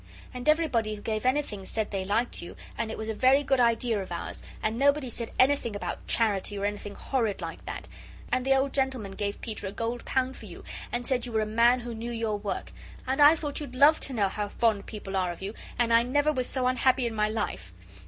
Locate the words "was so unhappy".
16.33-17.05